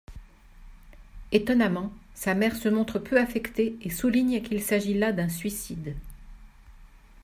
Étonnamment, 1.31 1.93
sa 2.15 2.33
mère 2.33 2.55
se 2.55 2.67
montre 2.69 2.97
peu 2.97 3.19
affectée 3.19 3.77
et 3.83 3.91
souligne 3.91 4.41
qu'il 4.41 4.59
s'agit 4.59 4.95
là 4.95 5.11
d'un 5.11 5.29
suicide. 5.29 5.95